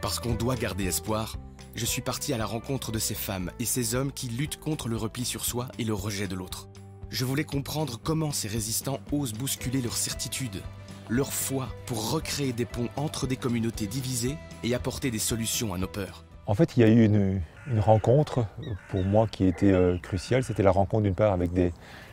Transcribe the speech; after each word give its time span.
Parce 0.00 0.20
qu'on 0.20 0.34
doit 0.34 0.54
garder 0.54 0.84
espoir, 0.84 1.36
je 1.74 1.84
suis 1.84 2.02
parti 2.02 2.32
à 2.32 2.38
la 2.38 2.46
rencontre 2.46 2.92
de 2.92 2.98
ces 2.98 3.14
femmes 3.14 3.50
et 3.58 3.64
ces 3.64 3.94
hommes 3.94 4.12
qui 4.12 4.28
luttent 4.28 4.60
contre 4.60 4.88
le 4.88 4.96
repli 4.96 5.24
sur 5.24 5.44
soi 5.44 5.68
et 5.78 5.84
le 5.84 5.94
rejet 5.94 6.28
de 6.28 6.36
l'autre. 6.36 6.68
Je 7.10 7.24
voulais 7.24 7.44
comprendre 7.44 7.98
comment 8.02 8.30
ces 8.30 8.48
résistants 8.48 9.00
osent 9.10 9.32
bousculer 9.32 9.80
leur 9.80 9.94
certitude, 9.94 10.62
leur 11.08 11.32
foi 11.32 11.68
pour 11.86 12.12
recréer 12.12 12.52
des 12.52 12.64
ponts 12.64 12.88
entre 12.96 13.26
des 13.26 13.36
communautés 13.36 13.86
divisées 13.86 14.36
et 14.62 14.74
apporter 14.74 15.10
des 15.10 15.18
solutions 15.18 15.74
à 15.74 15.78
nos 15.78 15.88
peurs. 15.88 16.24
En 16.46 16.54
fait, 16.54 16.76
il 16.76 16.80
y 16.80 16.84
a 16.84 16.88
eu 16.88 17.04
une, 17.04 17.40
rencontre 17.80 18.46
pour 18.88 19.04
moi 19.04 19.26
qui 19.26 19.44
était 19.44 19.72
euh, 19.72 19.98
cruciale. 19.98 20.42
C'était 20.42 20.62
la 20.62 20.70
rencontre 20.70 21.02
d'une 21.02 21.14
part 21.14 21.32
avec 21.34 21.52
des, 21.52 21.72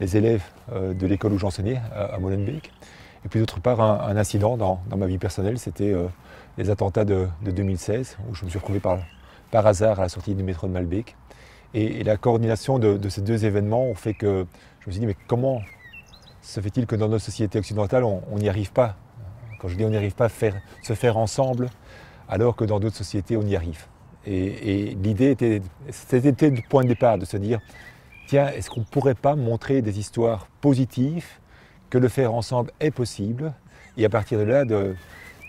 les 0.00 0.16
élèves 0.16 0.42
euh, 0.72 0.94
de 0.94 1.06
l'école 1.06 1.32
où 1.32 1.38
j'enseignais 1.38 1.80
à, 1.94 2.18
Molenbeek. 2.18 2.72
Et 3.24 3.28
puis 3.28 3.40
d'autre 3.40 3.60
part, 3.60 3.80
un, 3.80 4.16
incident 4.16 4.56
dans, 4.56 4.80
ma 4.96 5.06
vie 5.06 5.18
personnelle, 5.18 5.58
c'était 5.58 5.92
euh, 5.92 6.06
les 6.58 6.70
attentats 6.70 7.04
de, 7.04 7.28
2016, 7.42 8.18
où 8.28 8.34
je 8.34 8.44
me 8.44 8.50
suis 8.50 8.58
retrouvé 8.58 8.80
par, 8.80 8.98
par 9.50 9.66
hasard 9.66 9.98
à 9.98 10.02
la 10.02 10.08
sortie 10.08 10.34
du 10.34 10.42
métro 10.42 10.66
de 10.66 10.72
Malbec. 10.72 11.16
Et, 11.74 12.04
la 12.04 12.16
coordination 12.16 12.78
de, 12.78 13.08
ces 13.08 13.22
deux 13.22 13.44
événements 13.44 13.84
ont 13.84 13.94
fait 13.94 14.14
que 14.14 14.46
je 14.80 14.86
me 14.86 14.92
suis 14.92 15.00
dit, 15.00 15.06
mais 15.06 15.16
comment 15.26 15.60
se 16.40 16.60
fait-il 16.60 16.86
que 16.86 16.94
dans 16.94 17.08
notre 17.08 17.24
société 17.24 17.58
occidentale, 17.58 18.04
on 18.04 18.38
n'y 18.38 18.48
arrive 18.48 18.72
pas? 18.72 18.96
Quand 19.58 19.68
je 19.68 19.76
dis 19.76 19.84
on 19.84 19.90
n'y 19.90 19.96
arrive 19.96 20.14
pas, 20.14 20.28
faire, 20.28 20.54
se 20.82 20.94
faire 20.94 21.16
ensemble, 21.16 21.68
alors 22.28 22.56
que 22.56 22.64
dans 22.64 22.80
d'autres 22.80 22.96
sociétés, 22.96 23.36
on 23.36 23.42
y 23.42 23.56
arrive. 23.56 23.86
Et, 24.26 24.90
et 24.90 24.94
l'idée 24.94 25.30
était, 25.30 25.62
c'était 25.90 26.50
le 26.50 26.68
point 26.68 26.82
de 26.82 26.88
départ, 26.88 27.18
de 27.18 27.24
se 27.24 27.36
dire, 27.36 27.60
tiens, 28.26 28.48
est-ce 28.48 28.70
qu'on 28.70 28.80
ne 28.80 28.86
pourrait 28.86 29.14
pas 29.14 29.36
montrer 29.36 29.82
des 29.82 29.98
histoires 29.98 30.48
positives, 30.60 31.26
que 31.90 31.98
le 31.98 32.08
faire 32.08 32.34
ensemble 32.34 32.70
est 32.80 32.90
possible, 32.90 33.52
et 33.96 34.04
à 34.04 34.08
partir 34.08 34.38
de 34.38 34.44
là, 34.44 34.64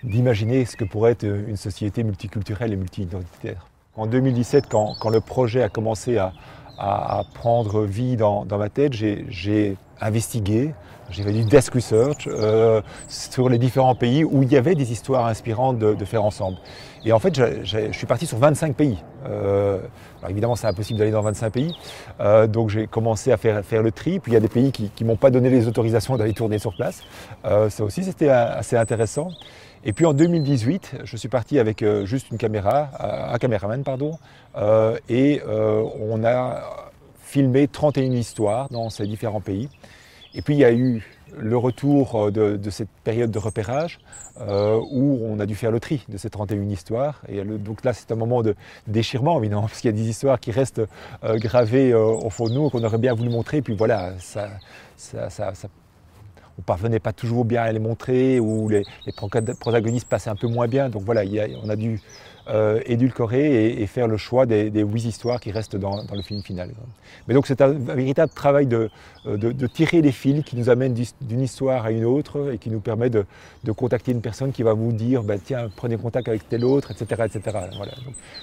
d'imaginer 0.04 0.66
ce 0.66 0.78
que 0.78 0.86
pourrait 0.86 1.12
être 1.12 1.26
une 1.26 1.58
société 1.58 2.04
multiculturelle 2.04 2.74
et 2.74 2.78
multi-identitaire. 2.78 3.68
En 3.96 4.06
2017, 4.06 4.68
quand, 4.70 4.94
quand, 5.00 5.10
le 5.10 5.22
projet 5.22 5.64
a 5.64 5.70
commencé 5.70 6.18
à, 6.18 6.34
à, 6.78 7.24
prendre 7.34 7.84
vie 7.84 8.16
dans, 8.16 8.46
dans 8.46 8.58
ma 8.58 8.70
tête, 8.70 8.94
j'ai 8.94 9.76
investigué, 10.02 10.74
j'ai 11.10 11.24
fait 11.24 11.32
du 11.32 11.46
desk 11.46 11.74
research 11.74 12.28
euh, 12.28 12.82
sur 13.08 13.48
les 13.48 13.58
différents 13.58 13.96
pays 13.96 14.26
où 14.26 14.44
il 14.44 14.52
y 14.52 14.58
avait 14.58 14.76
des 14.76 14.92
histoires 14.92 15.26
inspirantes 15.28 15.80
de, 15.80 16.06
faire 16.06 16.24
ensemble. 16.24 16.58
Et 17.06 17.14
en 17.14 17.20
fait, 17.20 17.36
je 17.64 17.92
suis 17.92 18.08
parti 18.08 18.26
sur 18.26 18.38
25 18.38 18.76
pays. 18.76 18.98
Euh, 19.30 19.80
évidemment, 20.30 20.56
c'est 20.56 20.68
impossible 20.68 21.00
d'aller 21.00 21.12
dans 21.12 21.22
25 21.22 21.52
pays. 21.52 21.76
Euh, 22.20 22.48
donc 22.48 22.70
j'ai 22.70 22.88
commencé 22.88 23.32
à 23.32 23.38
faire, 23.38 23.64
faire, 23.64 23.84
le 23.84 23.92
tri. 23.92 24.20
Puis 24.20 24.32
il 24.32 24.34
y 24.34 24.38
a 24.38 24.42
des 24.42 24.50
pays 24.50 24.72
qui 24.72 24.92
ne 25.02 25.06
m'ont 25.06 25.16
pas 25.16 25.30
donné 25.30 25.50
les 25.50 25.68
autorisations 25.68 26.18
d'aller 26.18 26.34
tourner 26.34 26.60
sur 26.60 26.76
place. 26.76 27.04
Euh, 27.46 27.70
ça 27.70 27.84
aussi, 27.84 28.04
c'était 28.04 28.30
assez 28.30 28.76
intéressant. 28.76 29.30
Et 29.86 29.94
puis 29.94 30.06
en 30.06 30.14
2018, 30.14 30.98
je 31.04 31.18
suis 31.18 31.30
parti 31.30 31.60
avec 31.60 31.86
juste 32.04 32.32
une 32.32 32.38
caméra, 32.38 32.90
un 33.32 33.38
caméraman, 33.38 33.84
pardon, 33.84 34.18
et 35.08 35.42
on 35.48 36.26
a 36.26 36.77
filmé 37.28 37.68
31 37.68 38.12
histoires 38.14 38.70
dans 38.70 38.90
ces 38.90 39.06
différents 39.06 39.42
pays. 39.42 39.70
Et 40.34 40.42
puis 40.42 40.56
il 40.56 40.60
y 40.60 40.66
a 40.66 40.72
eu 40.72 41.04
le 41.38 41.58
retour 41.58 42.32
de, 42.32 42.60
cette 42.70 42.90
période 43.04 43.32
de 43.32 43.40
repérage 43.40 44.00
où 44.40 45.20
on 45.24 45.40
a 45.40 45.46
dû 45.46 45.56
faire 45.56 45.72
le 45.72 45.80
tri 45.80 46.06
de 46.10 46.18
ces 46.18 46.30
31 46.30 46.70
histoires. 46.70 47.22
Et 47.28 47.44
donc 47.44 47.84
là, 47.84 47.94
c'est 47.94 48.12
un 48.12 48.16
moment 48.16 48.44
de 48.44 48.56
déchirement, 48.86 49.40
évidemment, 49.40 49.62
parce 49.68 49.82
qu'il 49.82 49.90
y 49.90 49.94
a 49.94 49.98
des 49.98 50.08
histoires 50.10 50.40
qui 50.40 50.52
restent 50.52 50.82
gravées 51.24 51.94
au 51.94 52.30
fond 52.30 52.48
de 52.48 52.54
nous, 52.54 52.70
qu'on 52.70 52.84
aurait 52.84 52.98
bien 52.98 53.14
voulu 53.14 53.30
montrer. 53.30 53.58
Et 53.58 53.62
puis 53.62 53.76
voilà, 53.76 54.14
ça 54.20 54.50
on 56.60 56.62
parvenait 56.62 57.00
pas 57.00 57.14
toujours 57.14 57.46
bien 57.46 57.62
à 57.62 57.72
les 57.72 57.80
montrer, 57.80 58.40
ou 58.40 58.70
les, 58.70 58.84
protagonistes 59.60 60.08
passaient 60.08 60.30
un 60.30 60.36
peu 60.36 60.48
moins 60.48 60.68
bien. 60.68 60.90
Donc 60.90 61.04
voilà, 61.04 61.22
on 61.64 61.70
a 61.70 61.76
dû 61.76 62.00
euh, 62.50 62.80
édulcorer 62.86 63.74
et, 63.82 63.86
faire 63.88 64.08
le 64.08 64.16
choix 64.16 64.46
des, 64.46 64.70
huit 64.70 65.04
histoires 65.04 65.42
qui 65.42 65.52
restent 65.52 65.76
dans, 65.76 66.02
le 66.14 66.22
film 66.22 66.42
final. 66.42 66.72
Mais 67.28 67.34
donc 67.34 67.46
c'est 67.46 67.60
un, 67.60 67.74
véritable 67.74 68.32
travail 68.32 68.68
de, 68.68 68.90
tirer 69.68 70.02
les 70.02 70.14
fils 70.14 70.46
qui 70.46 70.56
nous 70.56 70.70
amènent 70.70 70.96
d'une 71.22 71.42
histoire 71.42 71.86
à 71.86 71.92
une 71.92 72.06
autre 72.06 72.54
et 72.54 72.58
qui 72.58 72.70
nous 72.70 72.80
permet 72.80 73.10
de, 73.10 73.26
contacter 73.76 74.14
une 74.14 74.22
personne 74.22 74.54
qui 74.54 74.64
va 74.64 74.74
vous 74.74 74.94
dire 74.94 75.24
bah, 75.24 75.36
tiens, 75.44 75.70
prenez 75.76 75.98
contact 75.98 76.30
avec 76.30 76.48
tel 76.48 76.64
autre, 76.64 76.92
etc. 76.92 77.24
etc. 77.26 77.58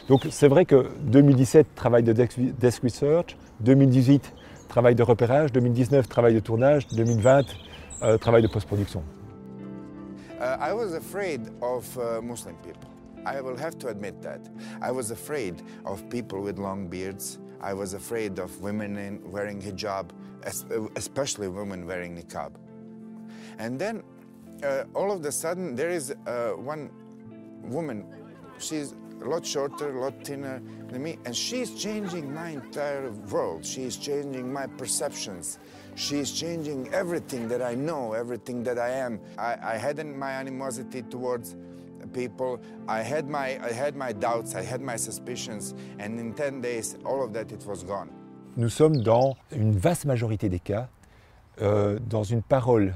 Donc 0.08 0.26
c'est 0.28 0.48
vrai 0.48 0.66
que 0.66 0.90
2017, 1.04 1.74
travail 1.74 2.02
de 2.02 2.12
desk 2.12 2.82
research, 2.82 3.36
2018, 3.60 4.34
travail 4.68 4.94
de 4.94 5.02
repérage, 5.02 5.50
2019, 5.52 6.08
travail 6.08 6.34
de 6.34 6.40
tournage, 6.40 6.86
2020, 6.88 7.46
euh, 8.02 8.18
travail 8.18 8.42
de 8.42 8.48
post-production. 8.48 9.02
Uh, 10.40 10.56
I 10.60 10.72
was 10.72 10.94
afraid 10.94 11.48
of 11.62 11.98
uh, 11.98 12.20
Muslim 12.20 12.56
people. 12.56 12.90
I 13.24 13.40
will 13.40 13.56
have 13.56 13.78
to 13.78 13.88
admit 13.88 14.20
that. 14.22 14.40
I 14.82 14.90
was 14.90 15.10
afraid 15.10 15.62
of 15.86 16.08
people 16.10 16.42
with 16.42 16.58
long 16.58 16.88
beards. 16.88 17.38
I 17.60 17.72
was 17.72 17.94
afraid 17.94 18.38
of 18.38 18.60
women 18.60 18.98
in 18.98 19.30
wearing 19.30 19.62
hijab, 19.62 20.10
especially 20.96 21.48
women 21.48 21.86
wearing 21.86 22.16
niqab. 22.16 22.52
And 23.58 23.78
then 23.78 24.02
uh, 24.62 24.84
all 24.94 25.10
of 25.10 25.24
a 25.24 25.32
sudden, 25.32 25.74
there 25.74 25.90
is 25.90 26.14
uh, 26.26 26.50
one 26.50 26.90
woman. 27.62 28.04
She's 28.58 28.94
a 29.22 29.28
lot 29.28 29.44
shorter, 29.44 29.96
a 29.96 30.00
lot 30.00 30.24
thinner 30.24 30.60
than 30.88 31.02
me, 31.02 31.18
and 31.24 31.34
she's 31.34 31.74
changing 31.74 32.32
my 32.32 32.50
entire 32.50 33.10
world. 33.30 33.64
She's 33.64 33.96
changing 33.96 34.52
my 34.52 34.66
perceptions. 34.66 35.58
She's 35.94 36.32
changing 36.32 36.92
everything 36.92 37.48
that 37.48 37.62
I 37.62 37.74
know, 37.74 38.12
everything 38.12 38.62
that 38.64 38.78
I 38.78 38.90
am. 38.90 39.20
I, 39.38 39.56
I 39.62 39.76
had 39.76 40.04
my 40.04 40.32
animosity 40.32 41.02
towards 41.02 41.56
people. 42.12 42.60
I 42.88 43.00
had 43.02 43.28
my 43.28 43.58
I 43.64 43.72
had 43.72 43.96
my 43.96 44.12
doubts, 44.12 44.54
I 44.54 44.62
had 44.62 44.80
my 44.80 44.96
suspicions, 44.96 45.74
and 45.98 46.18
in 46.18 46.34
10 46.34 46.60
days, 46.60 46.96
all 47.04 47.22
of 47.22 47.32
that 47.32 47.52
it 47.52 47.64
was 47.66 47.84
gone. 47.84 48.10
Nous 48.56 48.68
sommes 48.68 48.98
dans 49.02 49.36
une 49.52 49.72
vaste 49.72 50.04
majorité 50.04 50.48
des 50.48 50.60
cas 50.60 50.88
euh, 51.60 51.98
dans 52.08 52.22
une 52.22 52.42
parole 52.42 52.94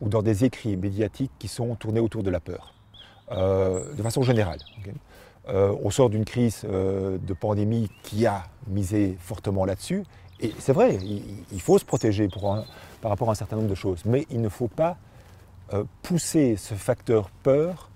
ou 0.00 0.08
dans 0.08 0.22
des 0.22 0.44
écrits 0.44 0.76
médiatiques 0.76 1.32
qui 1.38 1.48
sont 1.48 1.74
tournés 1.74 2.00
autour 2.00 2.22
de 2.22 2.30
la 2.30 2.40
peur, 2.40 2.74
euh, 3.32 3.94
de 3.94 4.02
façon 4.02 4.22
générale. 4.22 4.58
Okay 4.80 4.92
euh, 5.48 5.74
on 5.82 5.90
sort 5.90 6.08
d'une 6.08 6.24
crise 6.24 6.62
euh, 6.64 7.18
de 7.18 7.34
pandémie 7.34 7.90
qui 8.02 8.26
a 8.26 8.44
misé 8.66 9.16
fortement 9.20 9.64
là-dessus, 9.64 10.04
et 10.40 10.52
c'est 10.58 10.72
vrai, 10.72 10.98
il, 11.52 11.60
faut 11.60 11.78
se 11.78 11.84
protéger 11.84 12.28
par 12.28 13.10
rapport 13.10 13.28
à 13.28 13.32
un 13.32 13.36
certain 13.36 13.56
nombre 13.56 13.68
de 13.68 13.74
choses, 13.74 14.02
mais 14.04 14.26
il 14.30 14.40
ne 14.40 14.48
faut 14.48 14.68
pas 14.68 14.96
euh, 15.72 15.84
pousser 16.02 16.56
ce 16.56 16.74
facteur 16.74 17.30
peur 17.42 17.90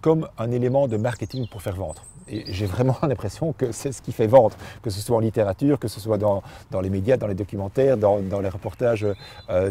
comme 0.00 0.28
un 0.36 0.50
élément 0.50 0.88
de 0.88 0.96
marketing 0.96 1.46
pour 1.48 1.62
faire 1.62 1.76
vendre. 1.76 2.02
Et 2.26 2.42
j'ai 2.52 2.66
vraiment 2.66 2.96
l'impression 3.02 3.52
que 3.52 3.70
c'est 3.70 3.92
ce 3.92 4.02
qui 4.02 4.10
fait 4.10 4.26
vendre, 4.26 4.56
que 4.82 4.90
ce 4.90 5.00
soit 5.00 5.16
en 5.16 5.20
littérature, 5.20 5.78
que 5.78 5.86
ce 5.86 6.00
soit 6.00 6.18
dans, 6.18 6.42
les 6.82 6.90
médias, 6.90 7.16
dans 7.16 7.28
les 7.28 7.36
documentaires, 7.36 7.96
dans, 7.96 8.18
les 8.18 8.48
reportages 8.48 9.06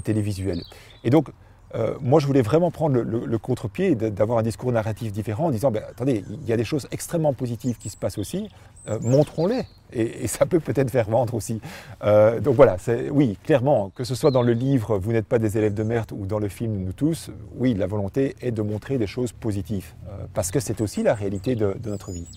télévisuels. 0.05 0.63
Et 1.03 1.09
donc, 1.09 1.27
euh, 1.75 1.95
moi, 2.01 2.19
je 2.19 2.27
voulais 2.27 2.41
vraiment 2.41 2.71
prendre 2.71 2.99
le, 2.99 3.37
contre-pied, 3.37 3.95
d'avoir 3.95 4.39
un 4.39 4.43
discours 4.43 4.71
narratif 4.71 5.11
différent 5.11 5.47
en 5.47 5.51
disant, 5.51 5.71
ben, 5.71 5.83
attendez, 5.87 6.23
il 6.29 6.47
y 6.47 6.53
a 6.53 6.57
des 6.57 6.63
choses 6.63 6.87
extrêmement 6.91 7.33
positives 7.33 7.77
qui 7.77 7.89
se 7.89 7.97
passent 7.97 8.17
aussi, 8.17 8.49
euh, 8.89 8.99
montrons-les. 9.01 9.65
Et, 9.91 10.27
ça 10.27 10.45
peut 10.45 10.59
peut-être 10.59 10.89
faire 10.91 11.09
vendre 11.09 11.33
aussi. 11.33 11.61
Euh, 12.03 12.39
donc 12.39 12.55
voilà, 12.55 12.77
oui, 13.11 13.37
clairement, 13.43 13.91
que 13.95 14.03
ce 14.03 14.15
soit 14.15 14.31
dans 14.31 14.43
le 14.43 14.53
livre 14.53 14.97
Vous 14.97 15.11
n'êtes 15.11 15.25
pas 15.25 15.39
des 15.39 15.57
élèves 15.57 15.73
de 15.73 15.83
merde 15.83 16.11
ou 16.11 16.25
dans 16.25 16.39
le 16.39 16.47
film 16.47 16.83
Nous 16.83 16.93
tous, 16.93 17.31
oui, 17.55 17.73
la 17.73 17.87
volonté 17.87 18.35
est 18.41 18.51
de 18.51 18.61
montrer 18.61 18.97
des 18.97 19.07
choses 19.07 19.31
positives, 19.31 19.93
parce 20.33 20.51
que 20.51 20.59
c'est 20.59 20.81
aussi 20.81 21.03
la 21.03 21.13
réalité 21.13 21.55
de, 21.55 21.75
notre 21.85 22.11
vie. 22.11 22.27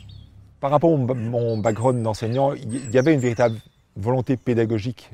Par 0.61 0.71
rapport 0.71 0.93
à 0.95 0.97
mon 0.97 1.59
background 1.59 2.03
d'enseignant, 2.03 2.55
il 2.55 2.91
y 2.91 2.99
avait 2.99 3.13
une 3.13 3.21
véritable 3.21 3.57
volonté 3.97 4.37
pédagogique 4.37 5.11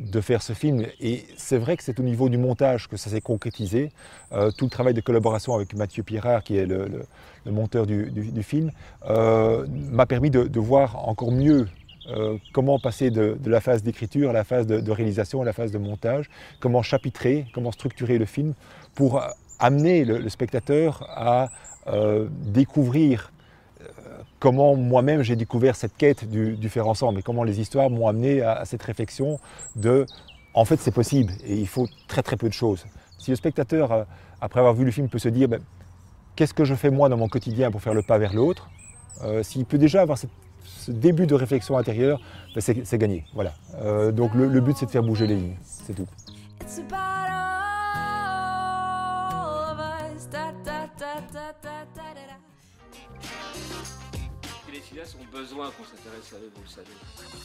de 0.00 0.20
faire 0.20 0.42
ce 0.42 0.52
film. 0.52 0.84
Et 1.00 1.24
c'est 1.36 1.58
vrai 1.58 1.76
que 1.76 1.82
c'est 1.82 1.98
au 2.00 2.02
niveau 2.02 2.28
du 2.28 2.38
montage 2.38 2.88
que 2.88 2.96
ça 2.96 3.10
s'est 3.10 3.20
concrétisé. 3.20 3.90
Euh, 4.32 4.50
tout 4.50 4.64
le 4.64 4.70
travail 4.70 4.94
de 4.94 5.00
collaboration 5.00 5.54
avec 5.54 5.74
Mathieu 5.74 6.02
Pirard, 6.02 6.42
qui 6.42 6.56
est 6.56 6.66
le, 6.66 7.04
monteur 7.46 7.86
du, 7.86 8.42
film, 8.42 8.70
euh, 9.08 9.66
m'a 9.90 10.06
permis 10.06 10.30
de, 10.30 10.60
voir 10.60 11.08
encore 11.08 11.32
mieux 11.32 11.68
euh, 12.08 12.36
comment 12.52 12.78
passer 12.78 13.10
de, 13.10 13.36
la 13.44 13.60
phase 13.60 13.82
d'écriture 13.82 14.30
à 14.30 14.32
la 14.32 14.44
phase 14.44 14.66
de, 14.66 14.90
réalisation, 14.90 15.42
à 15.42 15.44
la 15.44 15.52
phase 15.52 15.72
de 15.72 15.78
montage, 15.78 16.28
comment 16.60 16.82
chapitrer, 16.82 17.46
comment 17.54 17.72
structurer 17.72 18.18
le 18.18 18.26
film 18.26 18.54
pour 18.94 19.22
amener 19.58 20.04
le 20.04 20.28
spectateur 20.28 21.04
à 21.08 21.48
découvrir 22.46 23.32
comment 24.38 24.76
moi-même 24.76 25.22
j'ai 25.22 25.36
découvert 25.36 25.76
cette 25.76 25.96
quête 25.96 26.28
du, 26.28 26.68
faire 26.68 26.88
ensemble 26.88 27.20
et 27.20 27.22
comment 27.22 27.44
les 27.44 27.60
histoires 27.60 27.90
m'ont 27.90 28.08
amené 28.08 28.42
à, 28.42 28.64
cette 28.64 28.82
réflexion 28.82 29.38
de 29.76 30.06
en 30.54 30.64
fait 30.64 30.78
c'est 30.80 30.90
possible 30.90 31.32
et 31.44 31.56
il 31.56 31.68
faut 31.68 31.86
très 32.08 32.22
très 32.22 32.36
peu 32.36 32.48
de 32.48 32.54
choses. 32.54 32.84
Si 33.18 33.30
le 33.30 33.36
spectateur, 33.36 33.92
euh, 33.92 34.04
après 34.40 34.60
avoir 34.60 34.74
vu 34.74 34.84
le 34.84 34.90
film, 34.90 35.08
peut 35.08 35.18
se 35.18 35.28
dire 35.28 35.48
ben, 35.48 35.60
qu'est-ce 36.36 36.54
que 36.54 36.64
je 36.64 36.74
fais 36.74 36.90
moi 36.90 37.08
dans 37.08 37.16
mon 37.16 37.28
quotidien 37.28 37.70
pour 37.70 37.82
faire 37.82 37.94
le 37.94 38.02
pas 38.02 38.18
vers 38.18 38.32
l'autre, 38.32 38.70
euh, 39.22 39.42
s'il 39.42 39.64
peut 39.66 39.78
déjà 39.78 40.00
avoir 40.02 40.16
ce 40.18 40.90
début 40.90 41.26
de 41.26 41.34
réflexion 41.34 41.76
intérieure, 41.76 42.20
ben, 42.54 42.60
c'est 42.60 42.98
gagné. 42.98 43.24
Voilà. 43.34 43.52
Euh, 43.82 44.12
donc 44.12 44.34
le, 44.34 44.48
le 44.48 44.60
but 44.60 44.76
c'est 44.76 44.86
de 44.86 44.90
faire 44.90 45.02
bouger 45.02 45.26
les 45.26 45.36
lignes, 45.36 45.56
c'est 45.62 45.94
tout. 45.94 46.06
Ont 55.00 55.24
besoin 55.32 55.70
qu'on 55.70 55.84
s'intéresse 55.84 56.32
à 56.34 56.36
eux, 56.36 56.52
vous 56.54 56.62
le 56.62 56.68
savez. 56.68 57.40